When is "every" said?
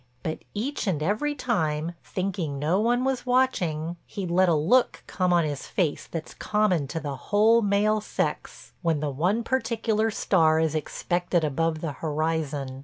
1.03-1.35